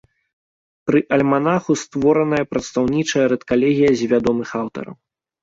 [0.89, 4.95] Пры альманаху створаная прадстаўнічая рэдкалегія з вядомых аўтараў.